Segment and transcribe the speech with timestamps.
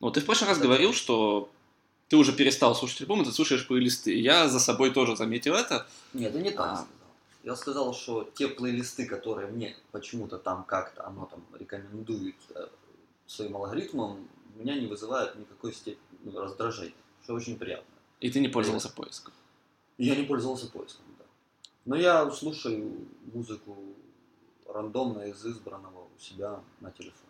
[0.00, 1.50] Ну, ты в прошлый раз говорил, что
[2.08, 4.18] ты уже перестал слушать альбомы, ты слушаешь плейлисты.
[4.18, 5.86] Я за собой тоже заметил это.
[6.12, 6.76] Нет, ты не так А.
[6.76, 6.88] сказал.
[7.42, 12.66] Я сказал, что те плейлисты, которые мне почему-то там как-то оно там рекомендует э,
[13.26, 16.92] своим алгоритмом, меня не вызывают никакой степени ну, раздражения,
[17.22, 17.86] что очень приятно.
[18.20, 19.32] И ты не пользовался поиском.
[19.96, 21.24] Я не пользовался поиском, да.
[21.86, 23.76] Но я слушаю музыку
[24.68, 27.29] рандомно из избранного у себя на телефоне.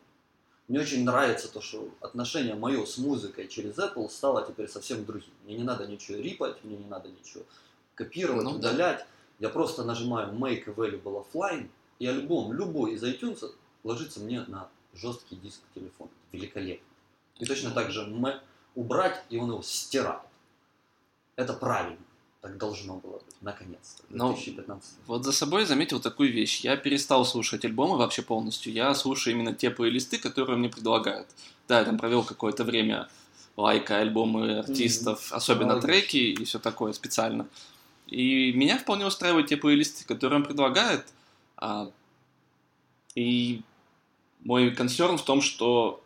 [0.70, 5.32] Мне очень нравится то, что отношение мое с музыкой через Apple стало теперь совсем другим.
[5.44, 7.42] Мне не надо ничего рипать, мне не надо ничего
[7.96, 8.56] копировать, Ну да.
[8.58, 9.04] удалять.
[9.40, 13.52] Я просто нажимаю Make Available Offline, и альбом любой из iTunes
[13.82, 16.10] ложится мне на жесткий диск телефона.
[16.30, 16.86] Великолепно.
[17.40, 18.08] И точно так же
[18.76, 20.22] убрать, и он его стирает.
[21.34, 21.98] Это правильно.
[22.40, 23.36] Так должно было быть.
[23.42, 24.02] Наконец-то.
[24.08, 26.60] Ну, 2015 Вот за собой заметил такую вещь.
[26.60, 28.72] Я перестал слушать альбомы вообще полностью.
[28.72, 31.28] Я слушаю именно те плейлисты, которые мне предлагают.
[31.68, 33.08] Да, я там провел какое-то время
[33.56, 35.84] лайка альбомы артистов, особенно Молодец.
[35.84, 37.46] треки и все такое специально.
[38.06, 41.06] И меня вполне устраивают те плейлисты, которые он предлагает.
[41.56, 41.90] А,
[43.14, 43.60] и
[44.40, 46.02] мой консерн в том, что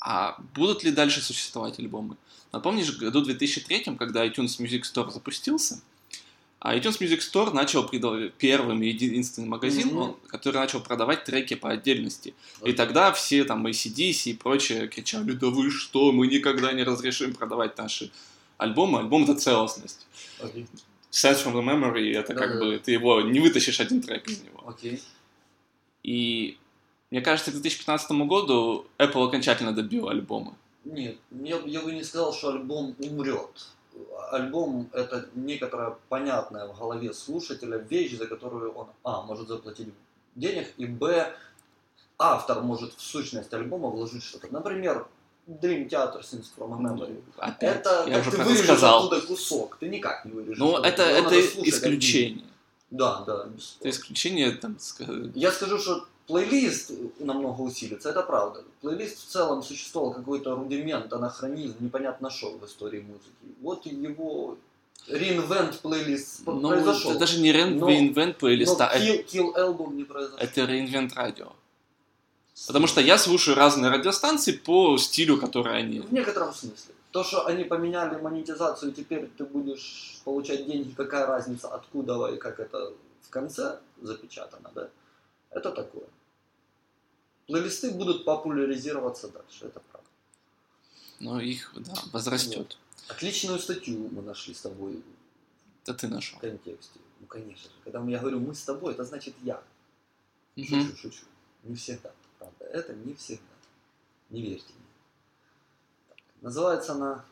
[0.00, 2.16] а будут ли дальше существовать альбомы?
[2.52, 5.80] Напомнишь, в году 2003, когда iTunes Music Store запустился,
[6.60, 11.54] а iTunes Music Store начал предла- первым и единственный магазин, он- который начал продавать треки
[11.54, 12.34] по отдельности.
[12.64, 17.34] И тогда все там ACDC и прочее кричали, да вы что, мы никогда не разрешим
[17.34, 18.10] продавать наши
[18.56, 18.98] альбомы.
[19.00, 20.06] Альбом это целостность.
[20.40, 20.66] Окей.
[21.12, 22.64] Sense from the Memory, это как Да-да-да.
[22.64, 24.62] бы ты его не вытащишь один трек из него.
[24.66, 25.00] Окей.
[26.02, 26.58] И
[27.10, 30.52] мне кажется, к 2015 году Apple окончательно добил альбомы.
[30.84, 33.68] Нет, я, я бы не сказал, что альбом умрет.
[34.30, 39.22] Альбом это некоторая понятная в голове слушателя вещь, за которую он а.
[39.22, 39.88] может заплатить
[40.34, 41.32] денег, и б.
[42.18, 44.48] автор может в сущность альбома вложить что-то.
[44.52, 45.06] Например,
[45.48, 47.22] Dream Theater Sings from a Memory.
[47.38, 49.06] Опять, Это я как уже ты это вырежешь сказал.
[49.06, 50.58] оттуда кусок, ты никак не вырежешь.
[50.58, 52.44] Ну, это, это исключение.
[52.90, 53.90] Да, да, Это бесспорно.
[53.90, 58.62] исключение, там, ска- Я скажу, что плейлист намного усилится, это правда.
[58.82, 63.32] Плейлист в целом существовал какой-то рудимент, анахронизм, непонятно что в истории музыки.
[63.60, 64.56] Вот его
[65.08, 67.10] реинвент плейлист Ну, произошел.
[67.12, 70.38] это даже не Но- реинвент Но плейлиста, а kill, kill Album не произошел.
[70.38, 71.52] это реинвент радио.
[72.66, 76.00] Потому что я слушаю разные радиостанции по стилю, который они...
[76.00, 76.94] В некотором смысле.
[77.12, 82.60] То, что они поменяли монетизацию, теперь ты будешь получать деньги, какая разница, откуда и как
[82.60, 84.88] это в конце запечатано, да?
[85.50, 86.04] Это такое.
[87.48, 90.08] Плейлисты будут популяризироваться дальше, это правда.
[91.18, 92.76] Но их, да, возрастет.
[93.08, 95.02] Отличную статью мы нашли с тобой
[95.82, 96.36] Это ты нашел.
[96.38, 97.00] в контексте.
[97.20, 97.74] Ну, конечно же.
[97.84, 99.62] Когда я говорю «мы с тобой», это значит «я».
[100.56, 100.66] Мгм.
[100.90, 101.24] Шучу, шучу.
[101.64, 102.64] Не всегда, правда.
[102.66, 103.42] Это не всегда.
[104.28, 104.86] Не верьте мне.
[106.10, 107.24] Так, Называется она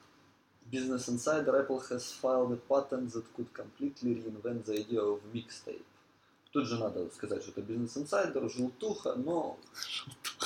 [0.71, 1.55] Business Insider.
[1.66, 5.84] Apple has filed a patent that could completely reinvent the idea of mixtape.
[6.56, 9.59] Тут же надо сказать, что это Insider, желтуха, но...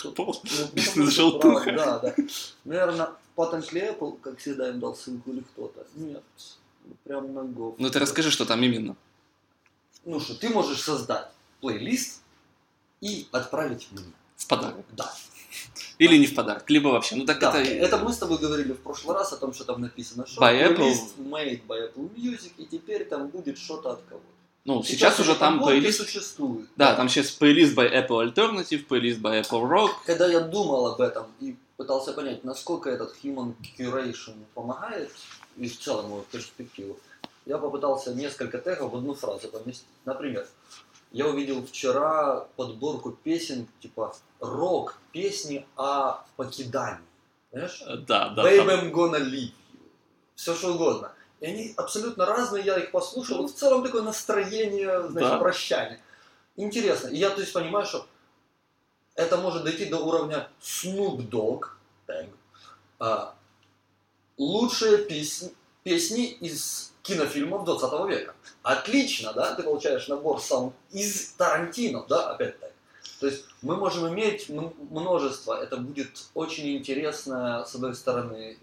[0.03, 0.35] Ну,
[0.73, 1.73] Бизнес-желтуха.
[1.73, 2.25] правда, Да, да.
[2.65, 5.87] Наверное, патент ли Apple, как всегда, им дал ссылку или кто-то?
[5.95, 6.25] Нет.
[6.85, 7.77] Ну, Прям на гов.
[7.79, 8.97] Ну ты расскажи, что там именно.
[10.05, 11.29] Ну что, ты можешь создать
[11.61, 12.23] плейлист
[13.01, 14.13] и отправить мне.
[14.35, 14.85] В подарок.
[14.91, 15.15] Да.
[15.99, 17.15] Или не в подарок, либо вообще.
[17.15, 17.71] Ну так Да, это...
[17.71, 20.75] это мы с тобой говорили в прошлый раз о том, что там написано, что By
[20.75, 20.93] Apple.
[21.19, 24.40] made by Apple Music, и теперь там будет что-то от кого-то.
[24.65, 26.01] Ну, сейчас уже там плейлист...
[26.03, 26.69] существует.
[26.77, 29.91] Да, там сейчас плейлист by Apple Alternative, плейлист by Apple Rock.
[30.05, 35.11] Когда я думал об этом и пытался понять, насколько этот human curation помогает,
[35.57, 36.99] и в целом его перспективу,
[37.47, 39.87] я попытался несколько тегов в одну фразу поместить.
[40.05, 40.47] Например,
[41.13, 47.01] я увидел вчера подборку песен, типа рок, песни о покидании.
[47.51, 47.83] Знаешь?
[47.87, 48.45] Э, Да, да.
[48.45, 49.81] Baby, там- I'm gonna leave you.
[50.37, 51.13] Все что угодно.
[51.41, 53.39] И они абсолютно разные, я их послушал.
[53.39, 55.39] Вот в целом такое настроение, значит, Да.
[55.39, 56.01] прощания.
[56.57, 57.09] Интересно.
[57.09, 58.07] И я то есть понимаю, что
[59.15, 61.67] это может дойти до уровня Snoop Dogg,
[62.99, 63.35] а,
[64.37, 68.35] лучшие песни, песни из кинофильмов 20 века.
[68.63, 69.55] Отлично, да?
[69.55, 72.73] Ты получаешь набор саунд из Тарантино, да, опять так.
[73.21, 78.59] То есть мы можем иметь множество, это будет очень интересная, с одной стороны,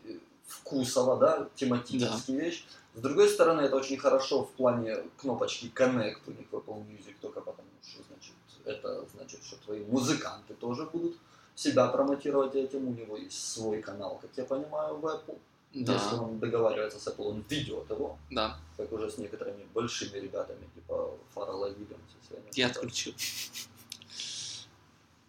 [0.48, 2.66] вкусово, да, тематическая вещь.
[2.96, 7.16] С другой стороны, это очень хорошо в плане кнопочки Connect у них в Apple Music,
[7.22, 8.34] только потому что, значит,
[8.66, 11.18] это значит, что твои музыканты тоже будут
[11.54, 12.88] себя промотировать этим.
[12.88, 15.38] У него есть свой канал, как я понимаю, в Apple.
[15.74, 18.58] Если Да, он договаривается с Apple, он ведет его, да.
[18.78, 22.16] как уже с некоторыми большими ребятами, типа Фаррелла Вильямса.
[22.22, 23.14] если я отключил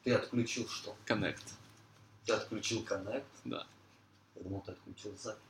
[0.04, 0.94] Ты отключил что?
[1.06, 1.42] Connect.
[2.24, 3.24] Ты отключил Connect?
[3.44, 3.66] Да.
[4.40, 5.40] Думал, ты отключил запись.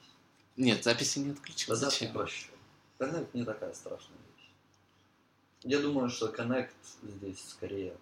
[0.56, 1.75] Нет, записи не отключил.
[1.75, 2.12] Да Зачем?
[2.12, 2.50] прощай.
[2.99, 4.50] Connect не такая страшная вещь.
[5.62, 6.70] Я думаю, что Connect
[7.02, 7.96] здесь скорее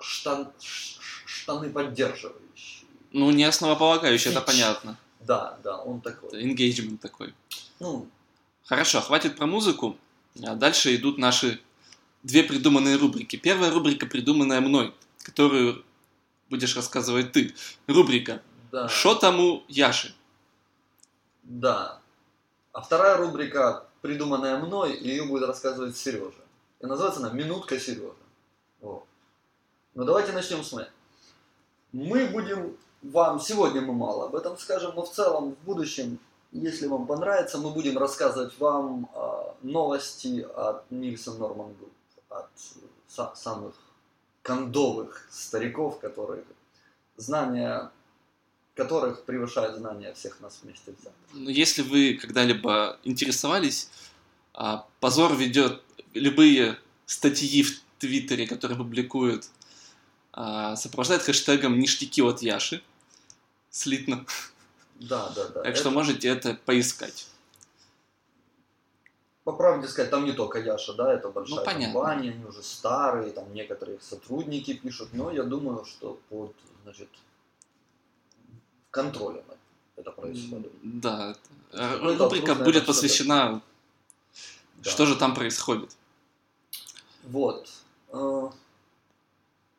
[0.00, 2.86] штан, штаны поддерживающие.
[3.12, 4.46] Ну, не основополагающий, это Фич.
[4.46, 4.98] понятно.
[5.20, 6.28] Да, да, он такой.
[6.28, 7.34] Это engagement такой.
[7.80, 8.08] Ну,
[8.64, 9.96] Хорошо, хватит про музыку.
[10.44, 11.60] А дальше идут наши
[12.24, 13.36] две придуманные рубрики.
[13.36, 14.92] Первая рубрика, придуманная мной,
[15.22, 15.84] которую
[16.50, 17.54] будешь рассказывать ты.
[17.86, 18.88] Рубрика да.
[18.88, 20.14] «Шо там у Яши?»
[21.42, 22.00] Да.
[22.72, 26.44] А вторая рубрика, придуманная мной, и ее будет рассказывать Сережа.
[26.80, 28.14] И называется она «Минутка Сережа».
[28.80, 29.04] Вот.
[29.94, 30.88] Ну давайте начнем с мы.
[31.92, 36.18] Мы будем вам, сегодня мы мало об этом скажем, но в целом в будущем,
[36.52, 41.92] если вам понравится, мы будем рассказывать вам а, новости от Nielsen Norman Group,
[42.28, 42.48] от
[43.08, 43.74] са- самых
[44.42, 46.44] кондовых стариков, которые
[47.16, 47.90] знания
[48.76, 51.12] которых превышают знания всех нас вместе взятых.
[51.32, 53.88] Ну, Если вы когда-либо интересовались,
[54.52, 55.82] а, Позор ведет
[56.14, 59.48] любые статьи в Твиттере, которые публикуют,
[60.32, 62.82] а, сопровождает хэштегом «Ништяки от Яши».
[63.70, 64.26] Слитно.
[64.96, 65.62] Да, да, да.
[65.62, 67.26] Так что Это, можете это поискать.
[69.44, 71.94] по правде сказать, там не только Яша, да, это большая Ну, понятно.
[71.94, 77.08] компания, они уже старые, там некоторые сотрудники пишут, но я думаю, что под, значит,
[78.96, 79.44] контролем
[79.96, 80.72] это происходит.
[80.82, 81.34] Да.
[81.72, 83.62] Ну, Рубрика будет это что-то- посвящена,
[84.76, 84.90] Да.
[84.90, 85.90] что же там происходит.
[87.24, 87.68] Вот.
[88.12, 88.50] Э,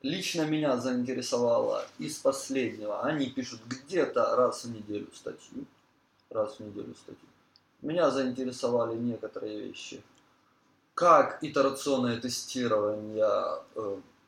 [0.04, 3.02] Лично меня заинтересовало из последнего.
[3.02, 5.66] Они пишут где-то раз в неделю статью.
[6.30, 7.28] Раз в неделю статью.
[7.81, 10.02] Меня заинтересовали некоторые вещи.
[10.94, 13.28] Как итерационное тестирование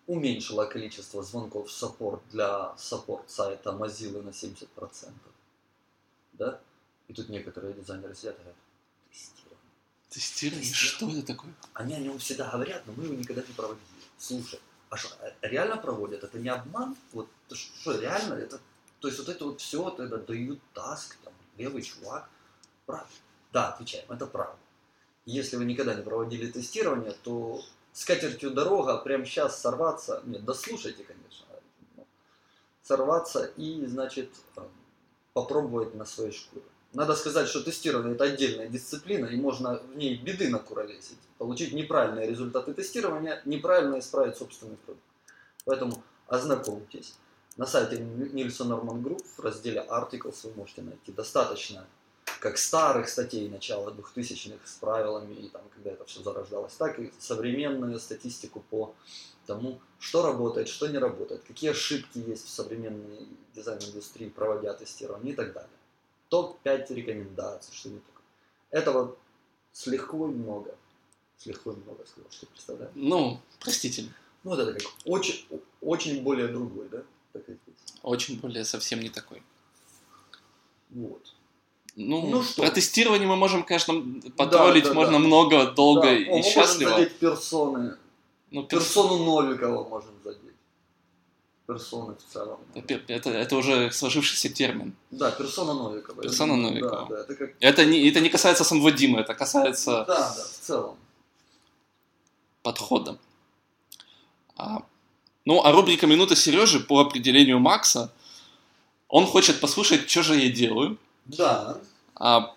[0.10, 4.68] э, уменьшило количество звонков в саппорт для саппорт сайта Mozilla на 70%.
[6.34, 6.60] Да?
[7.08, 8.56] И тут некоторые дизайнеры сидят и говорят,
[9.12, 9.60] тестирование.
[10.10, 10.74] Тестирование?
[10.74, 11.54] Что это такое?
[11.74, 13.86] Они о нем всегда говорят, но мы его никогда не проводили.
[14.18, 14.60] Слушай,
[14.90, 16.24] а что, реально проводят?
[16.24, 16.96] Это не обман?
[17.14, 18.34] Вот это что, реально?
[18.34, 18.60] Это,
[19.00, 22.30] то есть вот это вот все, тогда дают таск, там, левый чувак.
[22.86, 23.08] Правда?
[23.54, 24.58] Да, отвечаем, это правда.
[25.26, 27.64] Если вы никогда не проводили тестирование, то
[28.00, 31.46] с катертью дорога прямо сейчас сорваться, нет, дослушайте, конечно,
[31.98, 32.06] но
[32.82, 34.62] сорваться и, значит, э,
[35.34, 36.64] попробовать на своей шкуре.
[36.94, 41.18] Надо сказать, что тестирование это отдельная дисциплина, и можно в ней беды накуролесить.
[41.38, 45.04] Получить неправильные результаты тестирования, неправильно исправить собственный продукт.
[45.66, 47.16] Поэтому ознакомьтесь.
[47.58, 51.86] На сайте Nielsen Norman Group в разделе Articles вы можете найти достаточно
[52.40, 57.12] как старых статей начала 2000-х с правилами, и там, когда это все зарождалось, так и
[57.20, 58.96] современную статистику по
[59.46, 65.36] тому, что работает, что не работает, какие ошибки есть в современной дизайн-индустрии, проводя тестирование и
[65.36, 65.70] так далее.
[66.30, 68.24] Топ-5 рекомендаций, что не такое.
[68.70, 69.18] Этого
[69.72, 70.76] с лихвой много.
[71.38, 72.92] С лихвой много, сказал, что представляешь.
[72.96, 74.04] Ну, простите,
[74.44, 75.46] Ну, вот это как очень,
[75.82, 77.04] очень более другой, да?
[78.04, 79.44] Очень более совсем не такой.
[80.90, 81.36] Вот.
[81.96, 82.62] Ну, Ну что?
[82.62, 83.94] про тестирование мы можем, конечно,
[84.38, 85.20] потроллить да, можно да.
[85.20, 86.10] много, долго Да.
[86.10, 86.92] О, и можем счастливо.
[86.92, 87.98] задеть персоны.
[88.52, 90.40] Ну, перс- Персону Новикова можем задеть.
[91.68, 92.60] Персоны в целом.
[92.74, 94.94] это, это, уже сложившийся термин.
[95.12, 96.22] Да, персона Новикова.
[96.22, 97.08] Персона Новикова.
[97.10, 97.50] Да, да, это как...
[97.60, 100.98] Это не, это не касается самого Димы, это касается Да, да, в целом.
[102.64, 103.18] подхода.
[104.56, 104.82] А,
[105.46, 108.12] ну, а рубрика «Минута Сережи» по определению Макса,
[109.08, 110.98] он хочет послушать, что же я делаю,
[111.38, 111.78] Да.
[112.16, 112.54] а,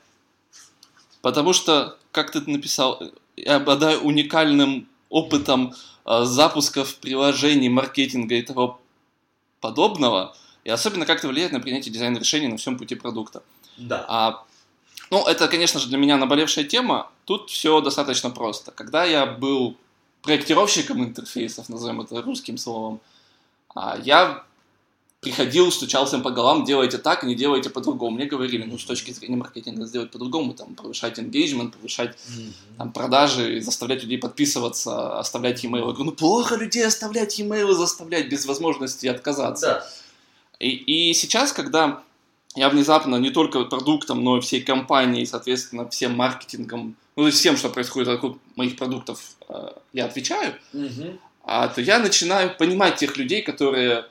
[1.20, 3.02] потому что, как ты написал,
[3.36, 5.74] я обладаю уникальным опытом
[6.04, 8.80] а, запусков приложений, маркетинга и того
[9.60, 13.42] подобного, и особенно как это влияет на принятие дизайн-решений на всем пути продукта.
[13.76, 14.04] Да.
[14.08, 14.44] А,
[15.10, 17.10] ну, это, конечно же, для меня наболевшая тема.
[17.24, 18.70] Тут все достаточно просто.
[18.70, 19.76] Когда я был
[20.22, 23.00] проектировщиком интерфейсов, назовем это русским словом,
[23.74, 24.44] а, я
[25.22, 28.16] приходил, стучался им по головам, делайте так, не делайте по-другому.
[28.16, 32.16] Мне говорили, ну, с точки зрения маркетинга сделать по-другому, там, повышать engagement, повышать
[32.76, 35.76] там, продажи, заставлять людей подписываться, оставлять e-mail.
[35.78, 39.66] Я говорю, ну, плохо людей оставлять e-mail, заставлять без возможности отказаться.
[39.66, 39.86] Да.
[40.58, 42.02] И, и сейчас, когда
[42.56, 47.38] я внезапно не только продуктом, но и всей компанией, соответственно, всем маркетингом, ну, то есть
[47.38, 51.20] всем, что происходит вокруг моих продуктов, э, я отвечаю, Мгм.
[51.44, 54.06] а, то я начинаю понимать тех людей, которые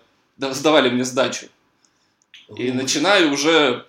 [0.54, 1.48] сдавали мне сдачу.
[2.56, 3.86] И начинаю уже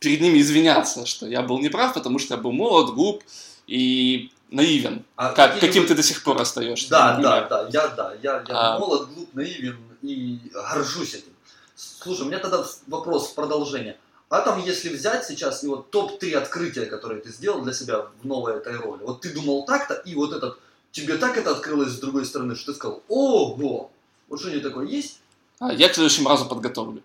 [0.00, 3.22] перед ними извиняться, что я был неправ, потому что я был молод, глуп
[3.66, 5.04] и наивен.
[5.16, 6.88] А Как, каким вы- ты до сих пор остаешься.
[6.90, 8.78] Да, да, да, я да, я, я А.
[8.78, 11.32] молод, глуп, наивен и горжусь этим.
[11.74, 13.98] Слушай, у меня тогда вопрос в продолжение.
[14.28, 18.26] А там, если взять сейчас и вот топ-3 открытия, которые ты сделал для себя в
[18.26, 19.02] новой этой роли.
[19.02, 20.58] Вот ты думал так-то, и вот этот,
[20.90, 23.90] тебе так это открылось с другой стороны, что ты сказал, ого,
[24.28, 25.20] вот что-нибудь такое есть?
[25.62, 27.02] А, я к следующему разу подготовлю.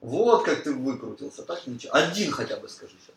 [0.00, 1.92] Вот как ты выкрутился, так ничего.
[1.92, 3.16] Один хотя бы скажи сейчас.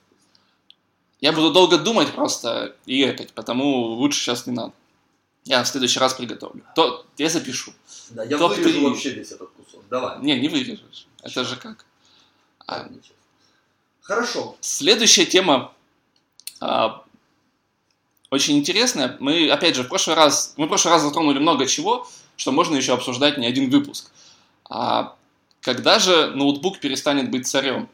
[1.22, 4.74] Я буду долго думать просто и эпить, потому лучше сейчас не надо.
[5.46, 6.63] Я в следующий раз приготовлю.
[6.74, 7.72] То я запишу.
[8.10, 8.63] Да, я Топ-три.
[8.63, 9.84] вырежу вообще весь этот кусок.
[9.89, 10.19] Давай.
[10.22, 11.08] Не, не вырежешь.
[11.22, 11.86] Это же как.
[12.65, 12.89] А.
[14.01, 14.58] Хорошо.
[14.60, 15.72] Следующая тема
[16.60, 17.03] а,
[18.31, 19.17] очень интересная.
[19.19, 22.75] Мы, опять же, в прошлый раз, мы в прошлый раз затронули много чего, что можно
[22.75, 24.12] еще обсуждать не один выпуск.
[24.12, 24.28] А,
[25.61, 27.89] когда же ноутбук перестанет быть царем?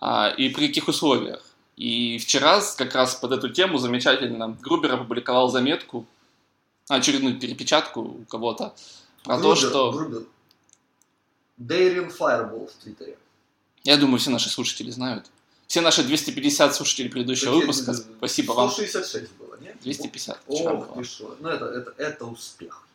[0.00, 1.44] А, и при каких условиях?
[1.76, 6.06] И вчера как раз под эту тему замечательно Грубер опубликовал заметку,
[6.88, 8.74] очередную перепечатку у кого-то,
[9.22, 9.92] про то, Грубер, что...
[9.92, 10.26] Грубер.
[11.58, 13.16] Fireball в Твиттере.
[13.82, 15.26] Я думаю, все наши слушатели знают.
[15.66, 18.70] Все наши 250 слушателей предыдущего Какие- выпуска, спасибо вам.
[18.70, 19.76] 166 было, нет?
[19.82, 20.96] 250 вчера Ох было.
[20.96, 21.36] ты шо.
[21.40, 22.86] Ну это, это, это успех.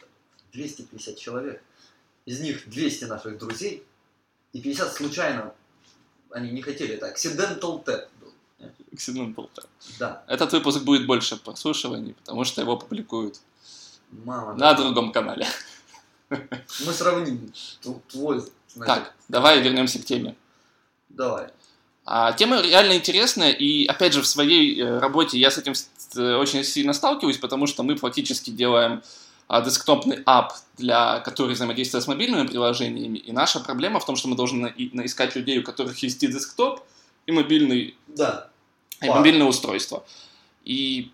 [0.53, 1.61] 250 человек.
[2.29, 3.83] Из них 200 наших друзей
[4.53, 5.51] и 50 случайно
[6.29, 7.07] они не хотели это.
[7.07, 8.31] Accidental Tap был.
[8.93, 9.65] Accident Bolter.
[9.97, 10.23] Да.
[10.27, 13.39] Этот выпуск будет больше прослушиваний, потому что его публикуют
[14.11, 14.53] Мама.
[14.53, 15.47] на другом канале.
[16.29, 18.41] Мы сравним тв- твой.
[18.75, 20.35] значит, Так, давай вернемся к теме.
[21.09, 21.47] Давай.
[22.05, 25.73] А, тема реально интересная, и опять же в своей э, работе я с этим
[26.15, 29.01] э, очень сильно сталкиваюсь, потому что мы фактически делаем
[29.49, 34.35] десктопный ап, для который взаимодействует с мобильными приложениями, и наша проблема в том, что мы
[34.35, 36.81] должны искать людей, у которых есть и десктоп,
[37.25, 38.49] и мобильный Да.
[39.01, 39.19] и Пара.
[39.19, 40.03] мобильное устройство.
[40.63, 41.11] И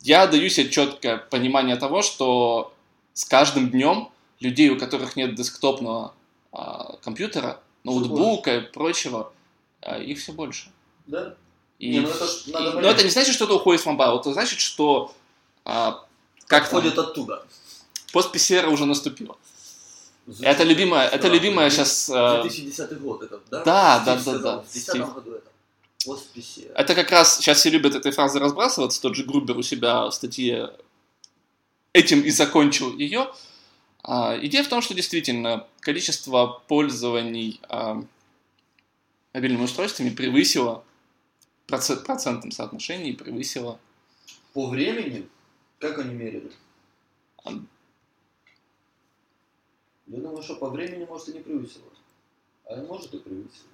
[0.00, 2.72] я даю себе четкое понимание того, что
[3.12, 4.08] с каждым днем
[4.40, 6.14] людей, у которых нет десктопного
[6.52, 9.32] а, компьютера, ноутбука и прочего,
[9.82, 10.70] а, их все больше.
[11.06, 11.34] Да?
[11.78, 14.32] И, Не, ну это и- но это не значит, что это уходит в mobile, это
[14.32, 15.14] значит, что
[15.66, 16.02] а,
[16.46, 17.44] как там, Ходит оттуда.
[18.16, 19.36] Post-PC era уже наступило.
[20.26, 22.06] Звучит Это любимая, это любимая сейчас...
[22.06, 23.62] 2010 год этот, да?
[23.62, 25.14] Да, да, да, сказал, да, В 2010 Стив.
[25.14, 25.50] году это.
[26.06, 26.70] Восписи.
[26.74, 29.02] Это как раз сейчас все любят этой фразой разбрасываться.
[29.02, 30.70] Тот же Грубер у себя в статье
[31.92, 33.30] этим и закончил ее.
[34.02, 38.02] А, идея в том, что действительно количество пользований а,
[39.34, 40.82] мобильными устройствами превысило
[41.66, 43.78] в проце- процентном соотношении превысило
[44.54, 45.28] По времени,
[45.80, 46.50] как они мерили?
[50.06, 51.84] Я думаю, что по времени может и не превысило.
[52.68, 53.68] А может и превысило.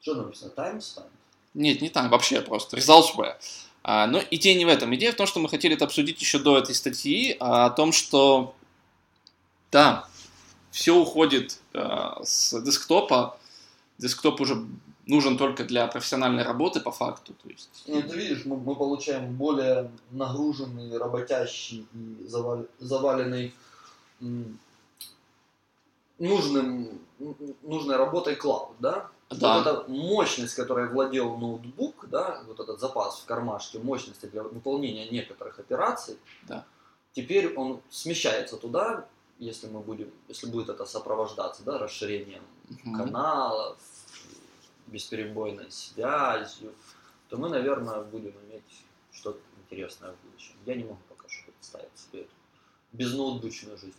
[0.00, 0.52] Что написано?
[0.56, 1.10] Time spent?
[1.54, 2.76] Нет, не там, вообще просто.
[2.76, 3.34] Results were.
[3.82, 4.94] А, но идея не в этом.
[4.94, 7.92] Идея в том, что мы хотели это обсудить еще до этой статьи, а, о том,
[7.92, 8.54] что
[9.72, 10.08] да,
[10.70, 13.38] все уходит а, с десктопа.
[13.98, 14.64] Десктоп уже
[15.08, 17.32] нужен только для профессиональной работы по факту.
[17.42, 23.54] То есть, Ну, ты видишь, мы, мы получаем более нагруженный, работящий и завал- заваленный
[26.18, 27.00] нужным,
[27.62, 29.08] нужной работой клауд, да?
[29.30, 29.58] Да.
[29.58, 35.08] Вот эта мощность, которой владел ноутбук, да, вот этот запас в кармашке мощности для выполнения
[35.10, 36.64] некоторых операций, Да.
[37.12, 39.06] теперь он смещается туда,
[39.38, 42.42] если мы будем, если будет это сопровождаться, да, расширением
[42.84, 42.96] мгм.
[42.96, 43.76] каналов,
[44.90, 46.72] бесперебойной связью,
[47.28, 48.62] то мы, наверное, будем иметь
[49.12, 50.54] что-то интересное в будущем.
[50.66, 52.30] Я не могу пока что представить себе эту
[52.92, 53.94] безноутбучную жизнь,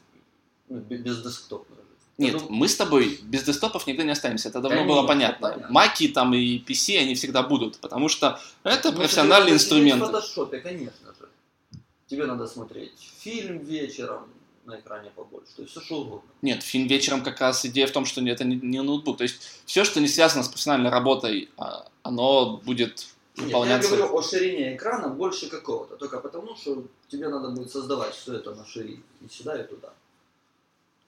[0.68, 1.90] ну, бе- бездесктопную жизнь.
[2.18, 4.50] Нет, думаю, мы с тобой без десктопов никогда не останемся.
[4.50, 5.50] Это давно Конечно, было понятно.
[5.50, 5.74] понятно.
[5.74, 9.62] Маки там и PC, они всегда будут, потому что это ну, профессиональный тебе надо сидеть
[9.64, 10.02] инструмент.
[10.02, 11.30] В фотошопе, конечно же.
[12.08, 14.28] Тебе надо смотреть фильм вечером
[14.70, 16.30] на экране побольше, то есть все что угодно.
[16.42, 19.18] Нет, фильм вечером как раз идея в том, что это не, не ноутбук.
[19.18, 23.08] То есть все, что не связано с профессиональной работой, а, оно будет Нет,
[23.38, 23.90] я выполняться.
[23.96, 28.56] говорю о ширине экрана больше какого-то, только потому, что тебе надо будет создавать все это
[28.56, 29.94] на ширине, и сюда, и туда.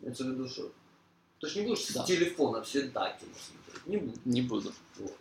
[0.02, 0.72] Имеется в виду, что
[1.40, 2.04] ты же не будешь Да.
[2.04, 4.20] с телефона всегда кино смотреть, не буду.
[4.26, 4.74] Не буду.
[5.00, 5.18] Вот.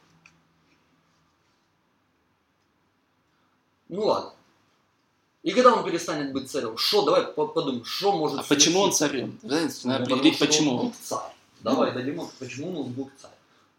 [3.88, 4.32] Ну ладно.
[5.42, 6.76] И когда он перестанет быть царем?
[6.76, 9.38] Что, давай по- подумаем, что может А почему он царем?
[9.42, 10.70] Знаете, Ну, надо определить, что почему.
[10.72, 11.32] Ноутбук царь.
[11.62, 13.30] Давай дадим, ответ, почему ноутбук царь.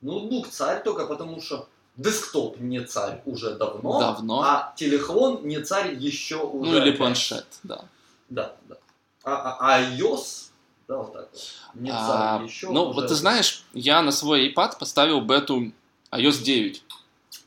[0.01, 4.41] Ноутбук царь только потому, что десктоп не царь уже давно, Давно.
[4.41, 6.71] а телефон не царь еще уже.
[6.71, 7.85] Ну или планшет, да.
[8.29, 8.77] Да, да.
[9.23, 10.49] А, а, а iOS,
[10.87, 11.41] да, вот так вот,
[11.75, 12.07] не А,
[12.39, 15.71] царь еще ну, уже- вот ты знаешь, я на свой iPad поставил бету
[16.11, 16.83] iOS 9.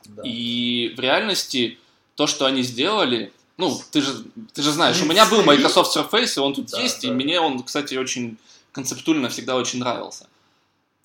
[0.04, 0.23] Да.
[0.25, 1.78] И в реальности
[2.14, 6.37] то, что они сделали, ну, ты же, ты же знаешь, у меня был Microsoft Surface,
[6.37, 7.14] и он тут Да, есть, и да.
[7.14, 8.37] мне он, кстати, очень
[8.73, 10.26] концептуально всегда очень нравился.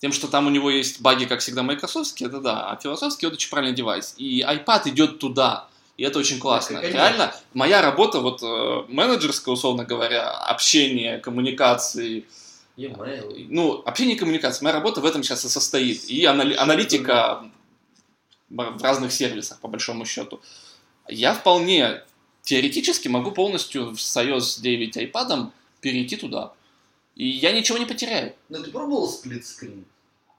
[0.00, 3.34] Тем, что там у него есть баги, как всегда, майкрософтские, это да, а философский это
[3.36, 4.14] очень правильный девайс.
[4.16, 6.76] И iPad идет туда, и это очень классно.
[6.80, 6.96] Конечно.
[6.96, 12.24] Реально, моя работа, вот э, менеджерская, условно говоря, общение, коммуникации,
[12.76, 13.46] E-mail.
[13.50, 16.04] ну, общение и коммуникация, моя работа в этом сейчас и состоит.
[16.08, 17.44] И анали- аналитика
[18.48, 20.40] в разных сервисах, по большому счету.
[21.08, 22.02] Я вполне
[22.42, 26.52] теоретически могу полностью с iOS 9 iPad перейти туда.
[27.16, 28.34] И я ничего не потеряю.
[28.48, 29.84] Ну ты пробовал сплитскрин?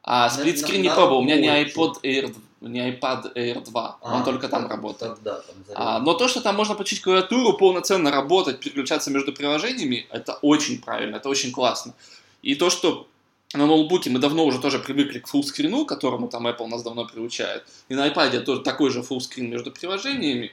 [0.03, 1.19] А сплитскрин не пробовал.
[1.19, 3.97] У меня не iPod Air, не iPad Air 2.
[4.01, 5.15] Он А, только там работает.
[5.15, 10.07] Тогда там А, но то, что там можно получить клавиатуру, полноценно работать, переключаться между приложениями,
[10.09, 11.93] это очень правильно, это очень классно.
[12.41, 13.07] И то, что
[13.53, 17.63] на ноутбуке мы давно уже тоже привыкли к фуллскрину, которому там Apple нас давно приучает,
[17.89, 20.51] и на iPad тоже такой же фуллскрин между приложениями,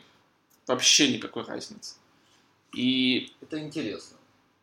[0.69, 1.97] вообще никакой разницы.
[2.75, 4.17] И Это интересно.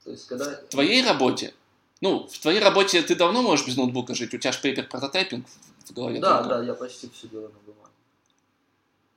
[0.03, 0.45] То есть, когда...
[0.45, 1.53] в твоей работе,
[1.99, 5.47] ну, в твоей работе ты давно можешь без ноутбука жить, у тебя же пейпер прототайпинг
[5.85, 6.19] в голове.
[6.19, 6.49] Да, только.
[6.49, 7.93] да, я почти все делаю на бумаге.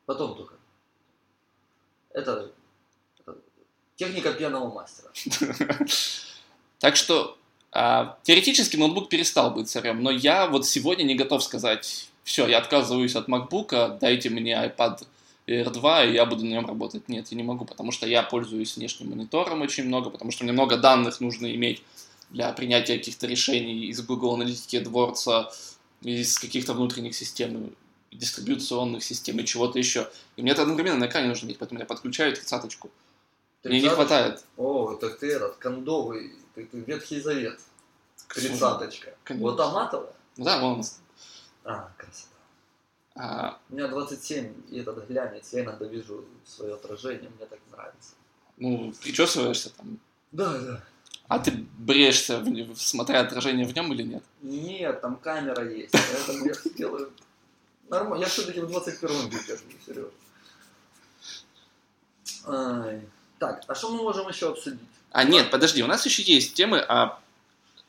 [0.07, 0.54] Потом только.
[2.11, 2.50] Это,
[3.18, 3.37] это
[3.97, 5.11] техника пьяного мастера.
[6.80, 7.37] Так что
[7.73, 12.59] а, теоретически ноутбук перестал быть царем, но я вот сегодня не готов сказать, все, я
[12.59, 15.02] отказываюсь от MacBook, дайте мне iPad
[15.49, 17.09] Air 2, и я буду на нем работать.
[17.09, 20.52] Нет, я не могу, потому что я пользуюсь внешним монитором очень много, потому что мне
[20.52, 21.83] много данных нужно иметь
[22.31, 25.47] для принятия каких-то решений из Google Аналитики, AdWords,
[26.02, 27.73] из каких-то внутренних систем,
[28.12, 30.11] дистрибуционных систем и чего-то еще.
[30.37, 32.90] И мне это одновременно на экране нужно иметь, поэтому я подключаю тридцаточку.
[33.64, 34.45] Мне не хватает.
[34.57, 37.59] О, это ты этот, кондовый, ты, ты Ветхий Завет.
[38.28, 39.14] Тридцаточка.
[39.31, 40.12] Вот аматовая?
[40.37, 40.85] Да, вон.
[41.64, 42.38] А, красота.
[43.18, 48.14] А, У меня 27, и этот глянец, я иногда вижу свое отражение, мне так нравится.
[48.56, 49.98] ну, причесываешься там,
[50.32, 50.84] Да, да.
[51.28, 52.44] а ты бреешься,
[52.76, 54.22] смотря отражение в нем или нет?
[54.42, 57.12] Нет, там камера есть, поэтому я делаю
[57.88, 58.22] нормально.
[58.22, 59.58] Я все-таки в 21 веке.
[62.46, 63.00] Ай.
[63.38, 64.81] Так, а что мы можем еще обсудить?
[65.11, 67.18] А нет, подожди, у нас еще есть темы, а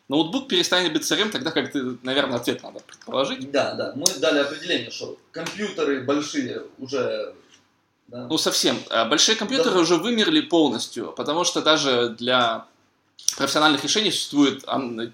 [0.10, 3.50] ноутбук перестанет быть царем тогда, как ты, наверное, ответ надо предположить.
[3.52, 7.34] Да, да, мы дали определение, что компьютеры большие уже...
[8.08, 8.78] Да, Ну, совсем.
[8.90, 9.82] А Большие компьютеры Да.
[9.82, 12.66] уже вымерли полностью, потому что даже для
[13.38, 15.12] профессиональных решений существует э,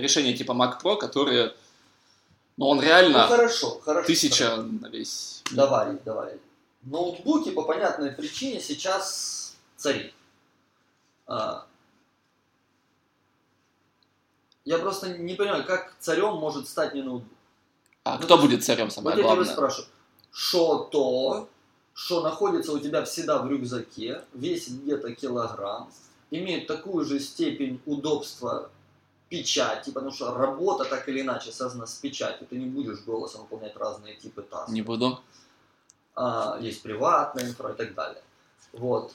[0.00, 1.54] решения типа Mac Pro, которые,
[2.58, 4.06] ну, он ну, реально хорошо, хорошо.
[4.06, 5.42] тысяча на весь.
[5.52, 6.34] Давай, давай.
[6.82, 10.12] Ноутбуки по понятной причине сейчас цари.
[14.66, 17.32] Я просто не понимаю, как царем может стать не ноутбук.
[18.02, 19.52] А кто будет царем, Вот самое я тебя главное?
[19.52, 19.88] спрашиваю,
[20.32, 21.48] что то,
[21.94, 25.88] что находится у тебя всегда в рюкзаке, весит где-то килограмм,
[26.32, 28.70] имеет такую же степень удобства
[29.28, 32.48] печати, потому что работа так или иначе связана с печатью.
[32.48, 34.74] Ты не будешь голосом выполнять разные типы тасков.
[34.74, 35.20] Не буду.
[36.16, 38.22] А, есть приватная инфра и так далее.
[38.72, 39.12] Вот.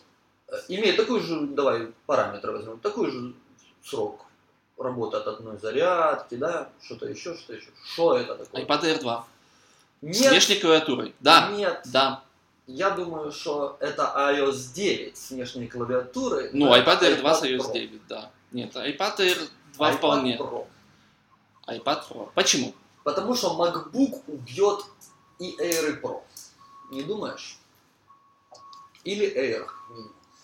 [0.69, 3.33] Имеет такой же, давай параметры возьмем, такой же
[3.83, 4.25] срок
[4.83, 7.69] работы от одной зарядки, да, что-то еще, что еще.
[7.93, 8.65] Что это такое?
[8.65, 9.25] iPad Air 2.
[10.01, 11.13] С Нет, внешней клавиатурой.
[11.19, 11.81] Да, нет.
[11.85, 12.23] да.
[12.67, 16.49] Я думаю, что это iOS 9 с внешней клавиатурой.
[16.53, 17.73] Ну, iPad Air 2 с iOS Pro.
[17.73, 18.31] 9, да.
[18.51, 20.37] Нет, iPad Air 2 iPad вполне.
[20.37, 20.65] Pro.
[21.67, 22.29] iPad Pro.
[22.33, 22.73] Почему?
[23.03, 24.85] Потому что MacBook убьет
[25.39, 26.21] и Air и Pro.
[26.91, 27.57] Не думаешь?
[29.03, 29.67] Или Air.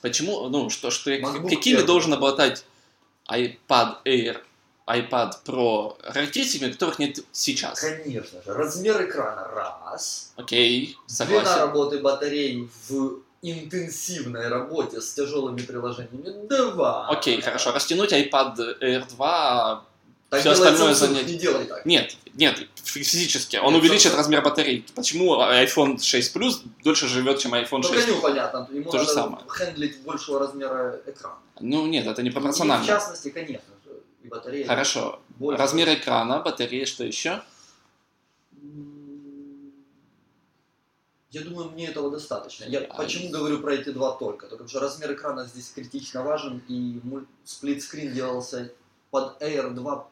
[0.01, 0.47] Почему?
[0.49, 1.85] Ну, что, что MacBook какими Air.
[1.85, 2.65] должен обладать
[3.29, 4.37] iPad Air,
[4.87, 7.79] iPad Pro характеристиками, которых нет сейчас?
[7.79, 8.53] Конечно же.
[8.53, 10.33] Размер экрана раз.
[10.35, 11.59] Окей, Длина согласен.
[11.59, 17.07] работы батареи в интенсивной работе с тяжелыми приложениями два.
[17.09, 17.71] Окей, хорошо.
[17.71, 19.83] Растянуть iPad Air 2...
[20.29, 21.31] Так делает остальное занятие.
[21.33, 21.85] Не делай так.
[21.85, 23.55] Нет, нет, физически.
[23.57, 24.17] Он Нет, увеличит Samsung.
[24.17, 24.91] размер батарейки.
[24.93, 28.07] Почему iPhone 6 Plus дольше живет, чем iPhone Только 6?
[28.15, 28.67] не понятно.
[28.71, 29.43] Ему То же самое.
[29.49, 31.37] хендлить большего размера экрана.
[31.61, 32.85] Ну нет, это не И в пропорционально.
[32.85, 34.67] частности, конечно же, и батарея.
[34.67, 35.21] Хорошо.
[35.37, 35.61] больше.
[35.61, 37.41] Размер экрана, батарея, что еще?
[41.31, 42.65] Я думаю, мне этого достаточно.
[42.65, 44.47] Я А, почему говорю про эти два только?
[44.47, 46.99] Потому что размер экрана здесь критично важен, и
[47.43, 48.71] сплитскрин делался
[49.11, 50.07] под Air 2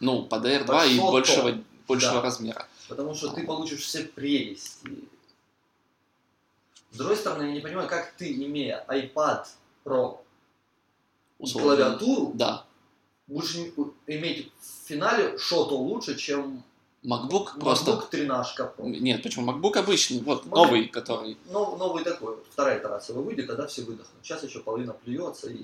[0.00, 2.22] Ну, под Air 2 Под и большего, большего Да.
[2.22, 2.66] размера.
[2.88, 4.88] Потому что ты получишь все прелести.
[6.90, 9.46] С другой стороны, я не понимаю, как ты, имея iPad
[9.84, 10.18] Pro
[11.38, 11.76] и Условно.
[11.76, 12.64] клавиатуру, Да.
[13.26, 13.56] будешь
[14.06, 16.62] иметь в финале что-то лучше, чем
[17.06, 17.92] MacBook просто...
[17.92, 18.88] MacBook 13 Pro.
[18.88, 19.50] Нет, почему?
[19.52, 21.36] MacBook обычный, вот, Mac- новый, который...
[21.50, 24.18] Нов- новый такой, вторая итерация его выйдет, тогда все выдохнут.
[24.22, 25.56] Сейчас еще половина плюется, и,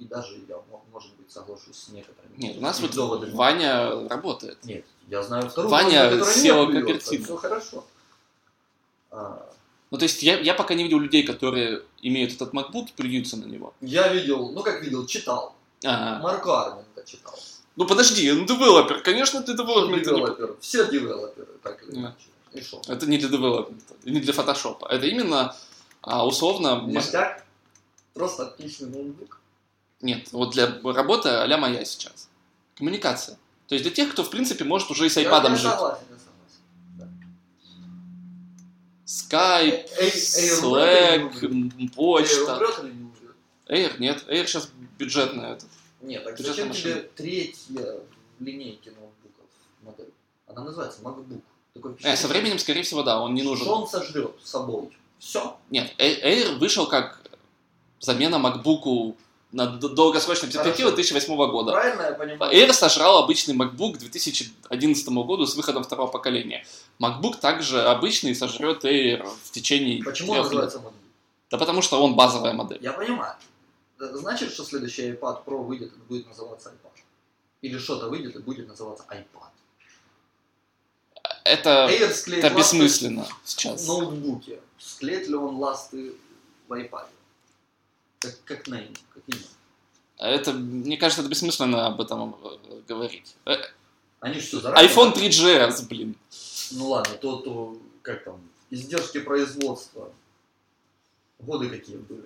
[0.00, 2.32] и даже я, мо- может быть, соглашусь с некоторыми.
[2.36, 3.30] Нет, у нас вот доводами.
[3.32, 4.58] Ваня работает.
[4.64, 7.24] Нет, я знаю вторую Ваня SEO Капертино.
[7.24, 7.84] все хорошо.
[9.10, 9.46] А,
[9.90, 13.36] Ну, то есть я, я пока не видел людей, которые имеют этот MacBook и плюются
[13.36, 13.72] на него.
[13.80, 15.54] я видел, ну как видел, читал.
[15.84, 17.38] А, Марко Арменко читал.
[17.78, 20.04] Ну подожди, он девелопер, конечно, ты Что девелопмент.
[20.04, 20.56] девелоперы?
[20.60, 22.26] Все девелоперы, так или иначе.
[22.88, 24.86] Это не для девелопмента, не для фотошопа.
[24.86, 25.54] Это именно
[26.02, 26.82] а, условно...
[26.86, 27.44] Ништяк?
[28.14, 29.40] Просто отличный ноутбук.
[30.00, 32.28] Нет, вот для работы а моя сейчас.
[32.76, 33.38] Коммуникация.
[33.68, 35.70] То есть для тех, кто, в принципе, может уже и с я жить.
[35.70, 36.04] согласен.
[39.06, 39.86] Skype,
[40.16, 42.60] Slack, почта.
[43.68, 45.54] Air, нет, Air сейчас бюджетная.
[45.54, 45.66] Это.
[46.00, 46.94] Нет, так Бюджетная зачем машина.
[46.94, 48.00] тебе третья
[48.38, 49.46] в линейке ноутбуков
[49.82, 50.12] модель?
[50.46, 51.40] Она называется MacBook.
[51.74, 53.64] Такое Э, со временем, скорее всего, да, он не нужен.
[53.64, 54.90] Что он сожрет с собой?
[55.18, 55.56] Все.
[55.70, 57.20] Нет, Air Air вышел как
[58.00, 59.16] замена MacBook
[59.50, 60.96] на д- долгосрочной перспективе Хорошо.
[60.96, 61.72] 2008 года.
[61.72, 62.52] Правильно я понимаю?
[62.54, 66.64] Air сожрал обычный MacBook к 2011 году с выходом второго поколения.
[67.00, 70.62] MacBook также обычный сожрет Air в течение Почему он трех лет.
[70.64, 70.92] называется MacBook?
[71.50, 72.78] Да потому что он базовая модель.
[72.82, 73.34] Я понимаю.
[73.98, 76.92] Значит, что следующий iPad Pro выйдет и будет называться iPad.
[77.62, 79.50] Или что-то выйдет и будет называться iPad.
[81.44, 83.86] Это, Air это бессмысленно в сейчас.
[83.86, 84.60] ноутбуке.
[84.78, 86.14] Склеит ли он ласты
[86.68, 87.06] в iPad?
[88.20, 89.42] Как, как нейм, как имя.
[90.18, 92.36] Это, мне кажется, это бессмысленно об этом
[92.86, 93.34] говорить.
[93.46, 93.56] Э,
[94.20, 94.92] Они что, заранее...
[94.92, 96.16] iPhone 3GS, блин.
[96.72, 100.12] Ну ладно, то, то, как там, издержки производства.
[101.38, 102.24] Годы какие были.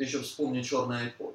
[0.00, 1.34] Ты еще вспомни черный iPod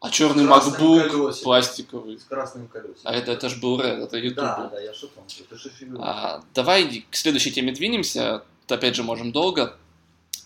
[0.00, 1.44] А черный MacBook колесиком.
[1.44, 2.18] пластиковый.
[2.18, 3.02] с красным колесом.
[3.04, 4.36] А это, это ж был Red, это YouTube.
[4.36, 5.22] Да, да, я шутом.
[5.38, 5.70] Это же.
[5.98, 8.46] А, давай к следующей теме двинемся.
[8.66, 9.76] Опять же, можем долго.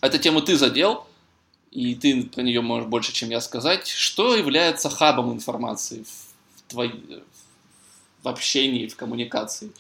[0.01, 1.07] Эту тему ты задел,
[1.71, 3.87] и ты про нее можешь больше, чем я сказать.
[3.87, 7.23] Что является хабом информации в, твой-
[8.25, 9.71] в общении, в коммуникации?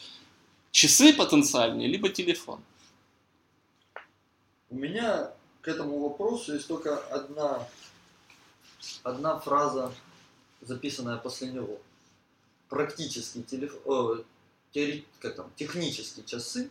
[0.70, 2.61] Часы потенциальные, либо телефон?
[4.70, 5.33] У меня
[5.66, 7.68] к этому вопросу есть только одна,
[9.02, 9.92] одна фраза,
[10.61, 11.81] записанная после него.
[12.68, 14.24] Практический телефон,
[15.18, 16.70] как там, технические часы,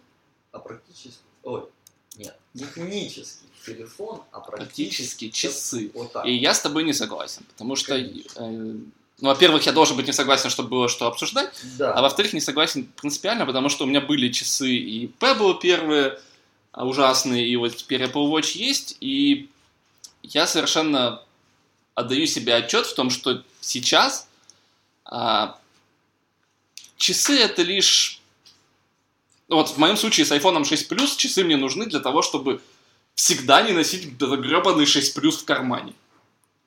[0.53, 1.65] а практически, ой,
[2.15, 5.91] нет, технический телефон, а Практически практически часы.
[5.93, 6.25] Вот так.
[6.25, 8.88] И я с тобой не согласен, потому что, э, ну,
[9.19, 11.93] во-первых, я должен быть не согласен, чтобы было что обсуждать, Да.
[11.93, 16.17] а во-вторых, не согласен принципиально, потому что у меня были часы и Pebble первые,
[16.83, 19.49] ужасные, и вот теперь Apple Watch есть, и
[20.23, 21.21] я совершенно
[21.93, 24.27] отдаю себе отчет в том, что сейчас
[25.05, 25.57] а,
[26.97, 28.19] часы это лишь...
[29.47, 32.61] Вот в моем случае с iPhone 6 Plus часы мне нужны для того, чтобы
[33.13, 35.93] всегда не носить гребаный 6 Plus в кармане.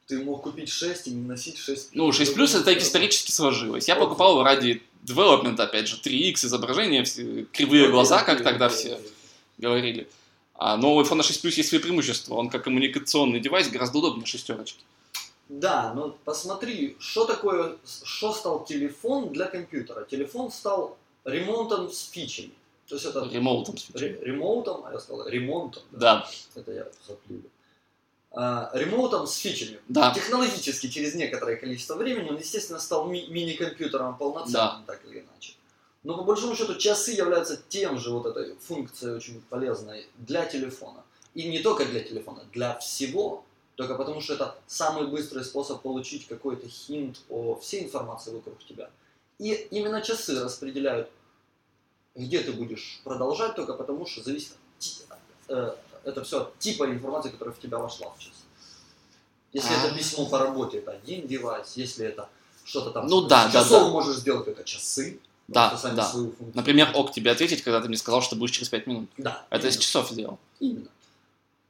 [0.07, 3.89] Ты мог купить 6 и не носить 6 Ну, 6 плюс это так исторически сложилось.
[3.89, 8.99] Я покупал ради девелопмента, опять же, 3x изображения, все, кривые глаза, как тогда все
[9.59, 10.09] говорили.
[10.55, 12.35] А, но у iPhone 6 Plus есть свои преимущества.
[12.35, 14.83] Он как коммуникационный девайс гораздо удобнее шестерочки.
[15.49, 20.05] Да, но посмотри, что такое, что стал телефон для компьютера.
[20.05, 22.51] Телефон стал ремонтом с фичами.
[22.87, 23.75] То есть это Ремоутом.
[23.95, 25.83] ре- ремоутом, а я сказал ремонтом.
[25.91, 27.51] Да, Это я сопливый.
[28.31, 29.79] А, ремоутом с фичами.
[29.89, 30.13] да.
[30.15, 35.55] Технологически через некоторое количество времени он, естественно, стал ми- мини-компьютером полноценным, так или иначе.
[36.05, 41.03] Но по большому счету часы являются тем же вот этой функцией очень полезной для телефона.
[41.35, 43.45] И не только для телефона, для всего.
[43.77, 48.91] Только потому что это самый быстрый способ получить какой-то хинт о всей информации вокруг тебя.
[49.39, 51.09] И именно часы распределяют,
[52.17, 54.53] где ты будешь продолжать, только потому что зависит
[55.09, 58.33] от э, это все от типа информации, которая в тебя вошла в час.
[59.53, 59.87] Если А.
[59.87, 61.77] это письмо по работе, это один девайс.
[61.77, 62.29] Если это
[62.65, 63.89] что-то там Ну да, с да, часов да.
[63.91, 65.21] можешь сделать, это часы.
[65.49, 66.05] Да, да.
[66.05, 66.35] функцию.
[66.55, 69.11] Например, ок тебе ответить, когда ты мне сказал, что будешь через 5 минут.
[69.17, 69.47] Да.
[69.51, 69.83] Это из именно.
[69.83, 70.39] часов сделал.
[70.61, 70.89] Именно.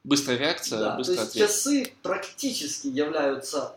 [0.05, 1.49] Быстрая реакция, Да, то быстрый есть ответ.
[1.49, 3.77] часы практически являются,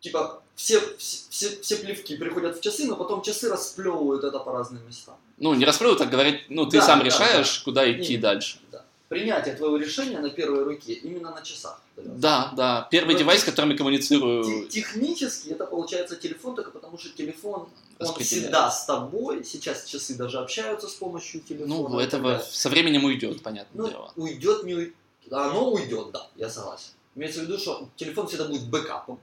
[0.00, 4.52] типа, все, все, все, все плевки приходят в часы, но потом часы расплевывают это по
[4.52, 5.16] разным местам.
[5.38, 8.22] Ну, не расплывают, так говорить, ну, ты Да, сам да, решаешь, куда идти Именно.
[8.22, 8.58] дальше.
[9.08, 11.80] Принятие твоего решения на первой руке именно на часах.
[11.96, 12.86] Да, да.
[12.90, 14.44] Первый Ну, девайс, которым я коммуницирую.
[14.44, 17.68] Те- Технически это получается телефон, только потому что телефон,
[17.98, 19.44] он всегда с тобой.
[19.44, 21.88] Сейчас часы даже общаются с помощью телефона.
[21.88, 24.12] Ну, этого со временем уйдет, понятное Ну, дело.
[24.16, 24.94] уйдет, не уйдет.
[25.30, 26.90] Оно уйдет, да, я согласен.
[27.14, 29.18] Имеется в виду, что телефон всегда будет бэкапом.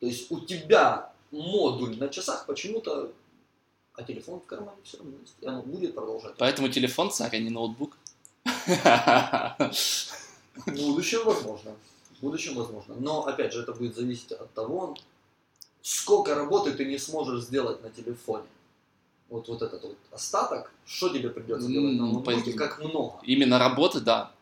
[0.00, 3.10] То есть у тебя модуль на часах почему-то,
[3.94, 5.34] а телефон в кармане все равно есть.
[5.40, 6.34] И оно будет продолжать.
[6.38, 7.96] Поэтому телефон царь, а не ноутбук.
[10.66, 11.76] В будущем возможно.
[12.18, 12.94] В будущем возможно.
[12.98, 14.96] Но, опять же, это будет зависеть от того,
[15.82, 18.46] сколько работы ты не сможешь сделать на телефоне.
[19.28, 23.20] Вот, вот этот вот остаток, что тебе придется делать на ноутбуке, как много.
[23.22, 24.32] Именно работы, да.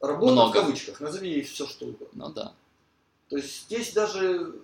[0.00, 0.50] Работа Много.
[0.50, 2.28] в кавычках, назови все что угодно.
[2.28, 2.54] Ну да.
[3.28, 4.54] То есть здесь даже,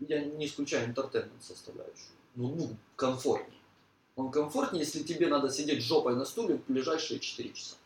[0.00, 3.58] я не исключаю интертеймент составляющую, ноутбук комфортнее.
[4.16, 7.76] Он комфортнее, если тебе надо сидеть жопой на стуле в ближайшие 4 часа.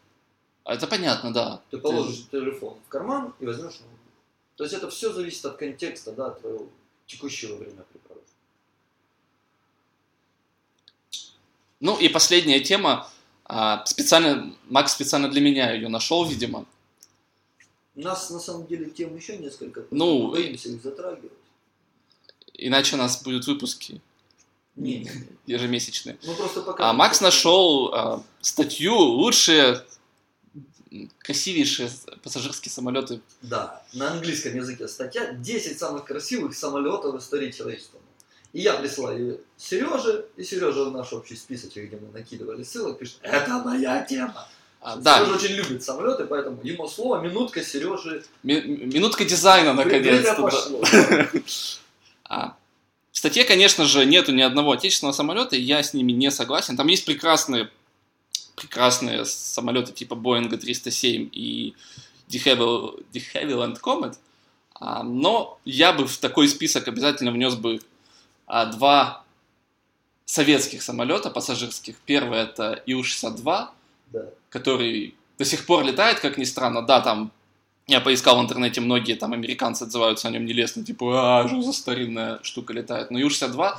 [0.67, 1.61] А Это понятно, да.
[1.71, 4.01] Ты положишь телефон в карман и возьмешь ноутбук.
[4.57, 6.67] То есть это все зависит от контекста, да, твоего
[7.07, 8.27] текущего времяпрепровождения.
[11.79, 13.09] Ну и последняя тема.
[13.45, 16.67] А, Специально, Макс специально для меня ее нашел, видимо.
[17.95, 19.85] У нас на самом деле тем еще несколько.
[19.93, 21.31] Ну, боимся их затрагивать.
[22.55, 24.01] Иначе у нас будут выпуски
[24.75, 25.55] Не, не, не.
[25.55, 26.19] ежемесячные.
[26.25, 26.91] Ну просто пока.
[26.91, 29.85] А Макс нашел а, статью «Лучшие,
[31.19, 31.91] красивейшие
[32.23, 33.21] пассажирские самолеты».
[33.43, 38.01] Да, на английском языке статья 10 самых красивых самолетов в истории человечества.
[38.53, 42.99] И я присылаю ее Сереже, и Сережа в наш общий списочек, где мы накидывали ссылок,
[42.99, 44.49] пишет, это моя тема.
[44.81, 48.25] А, да, Сережа очень любит самолеты, поэтому ему слово, минутка Сережи.
[48.43, 50.51] ми- минутка дизайна наконец-то.
[50.93, 51.29] Да.
[52.29, 52.57] А,
[53.13, 56.77] В статье, конечно же, нету ни одного отечественного самолета, и я с ними не согласен.
[56.77, 57.71] Там есть прекрасные,
[58.57, 61.75] прекрасные самолеты типа Boeing 307 и
[62.29, 64.17] de Havilland de Havilland Comet,
[64.79, 67.81] А, но я бы в такой список обязательно внес бы
[68.47, 69.25] а, два
[70.27, 71.97] советских самолета пассажирских.
[72.05, 73.69] Первый это Ил-62,
[74.13, 74.25] Да.
[74.51, 76.83] который до сих пор летает, как ни странно.
[76.83, 77.31] Да, там
[77.87, 81.73] я поискал в интернете, многие там американцы отзываются о нем нелестно, типа, а, что за
[81.73, 83.11] старинная штука летает.
[83.11, 83.79] Но Ю-62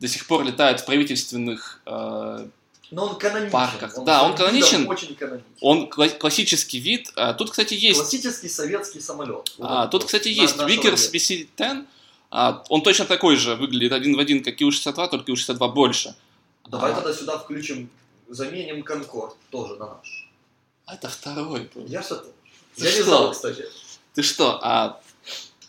[0.00, 1.80] до сих пор летает в правительственных...
[1.86, 2.46] э,
[2.90, 3.50] Но он каноничен.
[3.52, 4.04] Парках.
[4.04, 4.88] Да, он каноничен.
[4.88, 5.46] Очень каноничен.
[5.60, 7.10] он кла- классический вид.
[7.16, 8.00] А, тут, кстати, есть...
[8.00, 9.52] Классический советский самолет.
[9.58, 11.16] Вот а, тут, кстати, на- есть нашего Vickers века.
[11.58, 11.86] VC-10.
[12.30, 16.14] А, он точно такой же, выглядит один в один, как Ил-62, только Ил-62 больше.
[16.68, 16.94] Давай А.
[16.94, 17.90] тогда сюда включим,
[18.28, 20.28] заменим Конкорд тоже на наш.
[20.86, 21.70] А это второй.
[21.74, 21.86] был.
[21.86, 22.28] Я что-то...
[22.76, 23.04] Я не что?
[23.04, 23.64] знал, кстати.
[24.14, 24.58] Ты что?
[24.62, 25.00] А,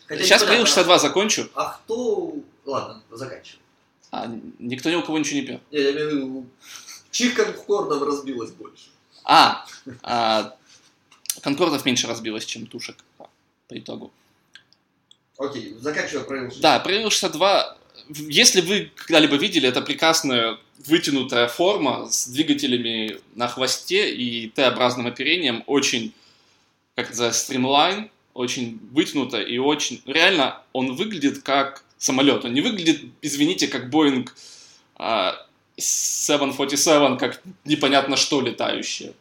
[0.06, 1.48] Хотя сейчас про непонятно, Ил-62 закончу.
[1.54, 2.34] А кто...
[2.66, 3.60] Ладно, заканчивай.
[4.10, 4.26] А,
[4.58, 5.60] никто ни у кого ничего не.
[5.70, 6.46] Я, я имею в виду,
[7.10, 8.90] чьих конкордов разбилось больше?
[9.24, 9.64] А,
[10.02, 10.56] а,
[11.42, 14.10] Конкордов меньше разбилось, чем тушек по итогу.
[15.38, 16.60] Окей, заканчивай про Ил-62.
[16.60, 17.76] Да, про Ил-62,
[18.08, 25.62] если вы когда-либо видели, это прекрасная вытянутая форма с двигателями на хвосте и Т-образным оперением,
[25.66, 26.12] очень,
[26.94, 30.02] как это стримлайн, очень вытянуто и очень...
[30.06, 32.44] Реально, он выглядит как самолет.
[32.44, 34.28] Он не выглядит, извините, как Boeing
[34.96, 35.46] а,
[35.80, 39.12] 747, как непонятно что летающее.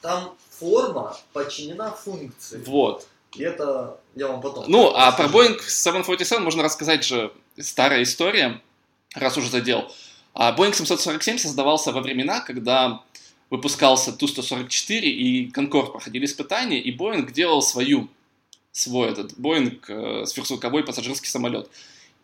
[0.00, 2.62] Там форма подчинена функции.
[2.66, 3.06] Вот.
[3.36, 4.64] И это я вам потом...
[4.68, 5.26] Ну, а про.
[5.26, 8.60] Boeing 747 можно рассказать же старая история,
[9.14, 9.90] раз уже задел.
[10.34, 13.02] А Boeing 747 создавался во времена, когда
[13.50, 18.08] выпускался Ту-144 и Concorde проходили испытания, и Boeing делал свою,
[18.72, 21.68] свой этот Boeing э, сверхзвуковой пассажирский самолет.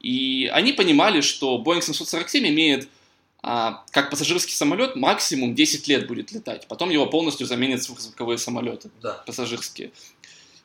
[0.00, 2.88] И они понимали, что Boeing 747 имеет
[3.46, 6.66] а, как пассажирский самолет максимум 10 лет будет летать.
[6.68, 9.22] Потом его полностью заменят сверхзвуковые самолеты Да.
[9.26, 9.90] пассажирские.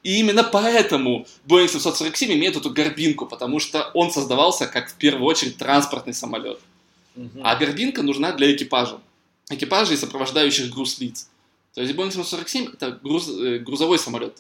[0.02, 5.26] И именно поэтому Boeing 747 имеет эту горбинку, потому что он создавался как в первую
[5.26, 6.60] очередь транспортный самолет.
[7.16, 7.42] Мгм.
[7.44, 9.02] А горбинка нужна для экипажа.
[9.50, 11.30] Экипажа и сопровождающих груз лиц.
[11.74, 14.38] То есть Boeing 747 это груз- э, грузовой самолет.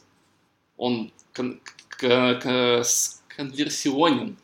[0.77, 4.37] Он кон- к- к- сконверсионен.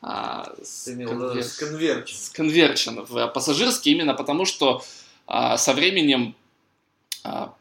[0.00, 0.54] А,
[0.86, 4.84] виду сконвер- с сконверчен в пассажирский именно потому, что
[5.26, 6.36] а, со временем
[7.24, 7.54] а,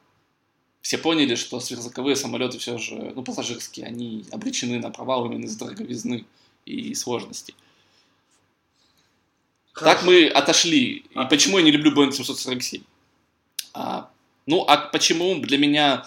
[0.81, 5.59] все поняли, что сверхзвуковые самолеты все же, ну, пассажирские, они обречены на провал именно из-за
[5.59, 6.25] дороговизны
[6.65, 7.55] и сложностей.
[9.73, 10.05] Так Хорошо.
[10.05, 11.05] мы отошли.
[11.13, 11.25] А.
[11.25, 12.81] И почему я не люблю Boeing 747?
[13.73, 14.09] А,
[14.45, 16.05] ну, а почему для меня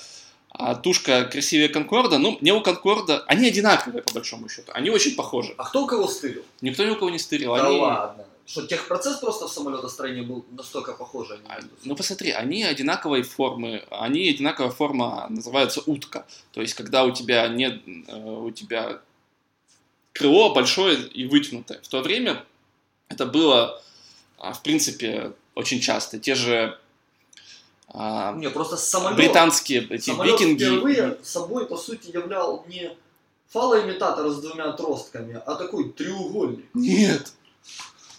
[0.61, 2.19] а, тушка красивее Конкорда?
[2.19, 3.25] Ну, мне у Конкорда...
[3.27, 4.71] Они одинаковые, по большому счету.
[4.75, 5.55] Они очень похожи.
[5.57, 6.43] А кто у кого стырил?
[6.61, 7.55] Никто ни у кого не стырил.
[7.55, 7.79] Да они...
[7.79, 8.25] ладно.
[8.47, 11.31] Что, техпроцесс просто в самолетостроении был настолько похож?
[11.31, 11.71] они А, собой?
[11.85, 16.27] Ну посмотри, они одинаковой формы, они одинаковая форма называется утка.
[16.53, 19.01] То есть когда у тебя нет, э, у тебя
[20.13, 21.81] крыло большое и вытянутое.
[21.81, 22.45] В то время
[23.09, 23.81] это было,
[24.37, 26.19] а, в принципе, очень часто.
[26.19, 26.79] Те же
[27.93, 30.65] а, Не, просто самолет, британские эти самолет викинги.
[30.65, 32.91] впервые собой, по сути, являл не
[33.49, 36.65] фалоимитатор с двумя отростками, а такой треугольник.
[36.75, 37.33] Нет.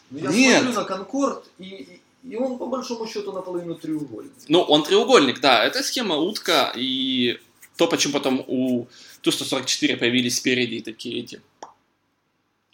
[0.10, 0.64] Ну, я Нет.
[0.64, 4.34] смотрю на Конкорд, и, и, он по большому счету наполовину треугольник.
[4.50, 5.64] Ну, он треугольник, да.
[5.64, 7.40] Это схема утка, и
[7.78, 8.88] то, почему потом у
[9.22, 11.42] Ту-144 появились спереди такие эти...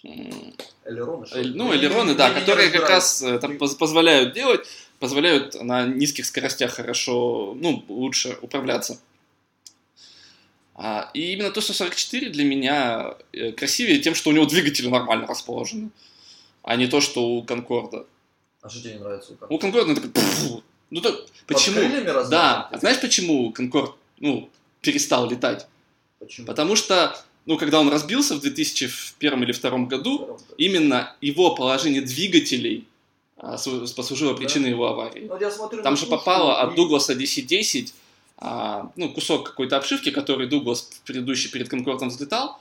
[0.03, 1.53] Элероны, что эль- ли?
[1.53, 4.61] Ну, элероны, да, которые как раз э, там позволяют делать,
[4.99, 8.99] позволяют на низких скоростях хорошо, ну, лучше управляться.
[10.75, 15.89] А, и именно Ту-144 для меня э, красивее тем, что у него двигатели нормально расположены,
[16.61, 18.05] а не то, что у Конкорда.
[18.61, 19.85] А что тебе не нравится у У Конкорда?
[19.85, 20.63] Конкорда он такой...
[20.89, 21.81] Ну, то, почему?
[22.29, 22.69] Да.
[22.71, 24.49] А знаешь, почему Конкорд, ну,
[24.81, 25.67] перестал летать?
[26.19, 26.45] Почему?
[26.47, 32.85] Потому что, ну, когда он разбился в 2001 или 2002 году, именно его положение двигателей
[33.37, 33.57] а,
[33.95, 35.21] послужило причиной его аварии.
[35.21, 37.93] Ну, вот я смотрю Там же попало от Дугласа DC-10,
[38.39, 42.59] а, ну, кусок какой-то обшивки, который Дуглас предыдущий перед Конкордом взлетал,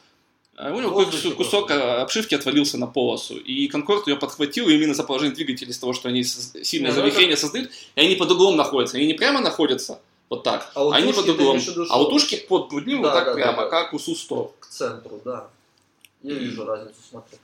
[0.54, 1.98] а у него В воздухе кусок просто.
[1.98, 5.94] а, обшивки отвалился на полосу, и Конкорд ее подхватил именно за положение двигателей, из того,
[5.94, 8.98] что они сильное Ну, завихрение создают, и они под углом находятся.
[8.98, 11.56] Они не прямо находятся, вот так, А они под углом.
[11.56, 13.68] А у что- тушки под, под ним вот Да, так да, да, прямо, да.
[13.68, 14.52] как у Су-100.
[14.60, 15.48] к центру, да.
[16.22, 17.38] Я вижу разницу, смотрю.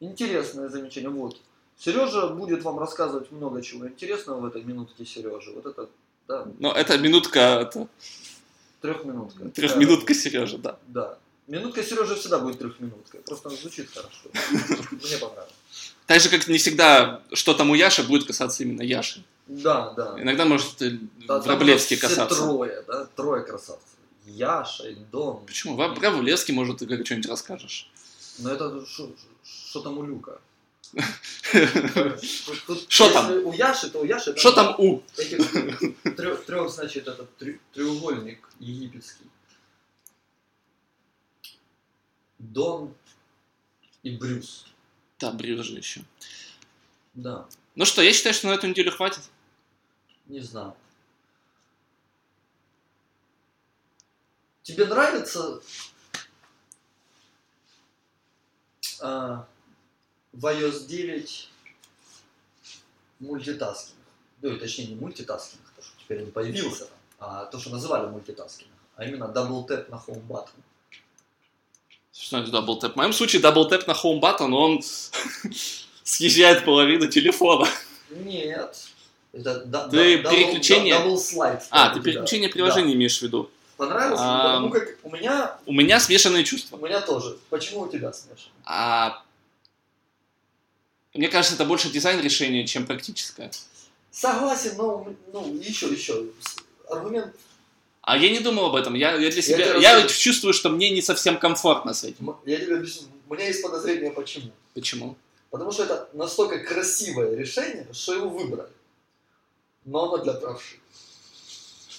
[0.00, 1.08] Интересное замечание.
[1.10, 1.38] Вот.
[1.78, 5.52] Сережа будет вам рассказывать много чего интересного в этой минутке Сережи.
[5.52, 5.88] Вот это,
[6.28, 7.88] да, Но это минутка, это,
[8.80, 9.48] трехминутка.
[9.48, 10.78] трехминутка Сережа, да.
[10.88, 11.18] Да.
[11.48, 13.20] Минутка Сережи всегда будет трехминуткой.
[13.22, 14.28] Просто она звучит хорошо.
[14.92, 15.91] Мне понравилось.
[16.06, 19.24] Так же, как не всегда, что там у Яши, будет касаться именно Яши.
[19.46, 20.16] Да, да.
[20.18, 20.76] Иногда может
[21.26, 22.36] Да, Враблевский касаться.
[22.36, 23.88] трое, да, трое красавцев.
[24.26, 25.44] Яша, и Дон.
[25.46, 25.76] Почему?
[25.76, 27.90] Вра- Враблевский, может, ты что-нибудь расскажешь.
[28.38, 28.84] Но это
[29.44, 30.40] что там у Люка?
[32.88, 33.32] Шо там?
[33.46, 34.36] У Яши, то у Яши...
[34.36, 35.02] Что там у?
[36.46, 37.28] Трех, значит, этот
[37.72, 39.24] треугольник египетский.
[42.38, 42.94] Дон
[44.02, 44.66] и Брюс.
[45.22, 46.02] Да, Брюс же еще.
[47.14, 49.22] Да, Ну что, я считаю, что на эту неделю хватит.
[50.26, 50.74] не знаю.
[54.64, 55.60] Тебе нравится
[59.00, 59.46] а,
[60.32, 61.50] в iOS 9
[63.20, 63.98] multitasking?
[64.40, 66.88] Ну, и точнее, не multitasking, то, что теперь он появился,
[67.20, 70.62] а то, что называли multitasking, а именно double tap на home button.
[72.12, 72.92] Что это double tap?
[72.92, 74.82] В моем случае double tap на home button, он
[76.04, 77.66] съезжает половину телефона.
[78.10, 78.76] Нет.
[79.32, 81.62] Это да- Ты да- переключение- double slide.
[81.70, 83.50] А, ты переключение приложений имеешь в виду.
[83.78, 84.20] Понравилось?
[84.22, 86.76] А, Потому как у меня, У меня смешанные у чувства.
[86.76, 87.38] меня тоже.
[87.48, 88.52] Почему у тебя смешано?
[88.64, 89.22] А...
[91.14, 93.50] Мне кажется, это больше дизайн решения, чем практическое.
[94.10, 96.26] Согласен, но ну, еще, еще.
[96.88, 97.34] Аргумент.
[98.02, 98.94] А я не думал об этом.
[98.94, 99.76] Я, я для себя...
[99.78, 100.20] Я, расскажу.
[100.20, 102.36] чувствую, что мне не совсем комфортно с этим.
[102.44, 103.06] Я тебе объясню.
[103.28, 104.50] У меня есть подозрение, почему.
[104.74, 105.16] Почему?
[105.50, 108.68] Потому что это настолько красивое решение, что его выбрали.
[109.84, 110.76] Но оно для правши.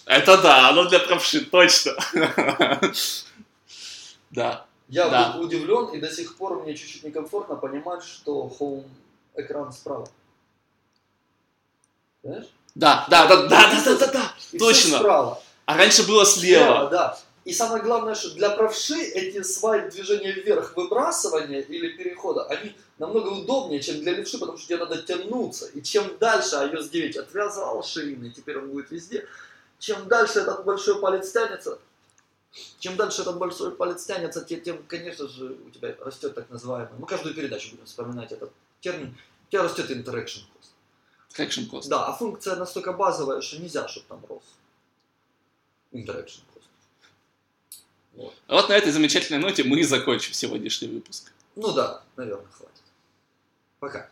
[0.06, 1.94] Это да, оно для правши, точно.
[4.32, 4.66] Да.
[4.90, 5.34] Я Да.
[5.34, 8.86] был удивлен, и до сих пор мне чуть-чуть некомфортно понимать, что home
[9.36, 10.10] экран справа.
[12.22, 12.48] Понимаешь?
[12.76, 14.34] Да, да, да, да, да, да, да, да.
[14.60, 14.98] Точно.
[14.98, 15.42] справа.
[15.66, 16.90] А раньше было слева.
[16.90, 17.20] да.
[17.46, 23.30] И самое главное, что для правши эти свайп движения вверх, выбрасывания или перехода, они намного
[23.30, 25.68] удобнее, чем для левши, потому что тебе надо тянуться.
[25.68, 29.28] И чем дальше iOS 9 отвязал шины, теперь он будет везде,
[29.78, 31.80] чем дальше этот большой палец тянется,
[32.80, 36.94] чем дальше этот большой палец тянется, тем, тем, конечно же, у тебя растет так называемый,
[36.98, 40.70] мы каждую передачу будем вспоминать этот термин, у тебя растет interaction cost.
[41.36, 41.90] Traction cost.
[41.90, 44.44] Да, а функция настолько базовая, что нельзя, чтобы там рос.
[45.94, 46.68] Interaction cost.
[48.14, 48.34] Вот.
[48.48, 51.32] Вот на этой замечательной ноте мы и закончим сегодняшний выпуск.
[51.56, 52.84] Ну да, наверное, хватит.
[53.80, 54.10] Пока.